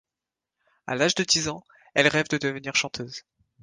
[0.87, 1.63] À l'âge de dix ans,
[1.93, 3.21] elle rêve de devenir chanteuse.